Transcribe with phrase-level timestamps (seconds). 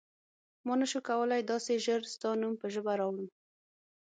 [0.65, 3.27] ما نه شو کولای داسې ژر ستا نوم په ژبه راوړم.